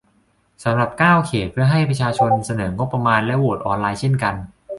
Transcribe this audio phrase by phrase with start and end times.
[0.63, 4.35] สำหรับ เก้า เขต เพื่อให้ประชาชนเสนองบประมาณ และ โหวตออนไลน์เช่นกัน